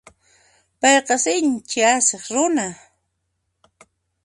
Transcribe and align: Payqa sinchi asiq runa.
Payqa 0.79 1.15
sinchi 1.23 1.79
asiq 1.93 2.25
runa. 2.35 2.67